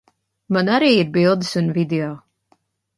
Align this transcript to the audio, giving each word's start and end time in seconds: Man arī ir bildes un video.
Man 0.57 0.71
arī 0.79 0.89
ir 1.01 1.13
bildes 1.19 1.53
un 1.63 1.71
video. 1.79 2.13